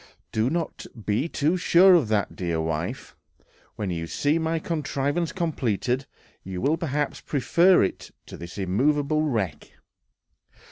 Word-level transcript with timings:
"Do 0.31 0.49
not 0.49 0.87
be 1.05 1.29
too 1.29 1.57
sure 1.57 1.93
of 1.93 2.07
that, 2.07 2.35
dear 2.35 2.59
wife; 2.59 3.15
when 3.75 3.91
you 3.91 4.07
see 4.07 4.39
my 4.39 4.57
contrivance 4.57 5.31
completed, 5.31 6.07
you 6.43 6.59
will 6.59 6.75
perhaps 6.75 7.21
prefer 7.21 7.83
it 7.83 8.09
to 8.25 8.35
this 8.35 8.57
immovable 8.57 9.21
wreck."... 9.21 9.73